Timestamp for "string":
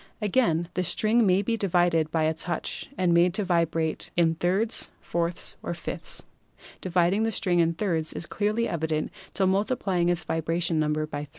0.83-1.27, 7.31-7.59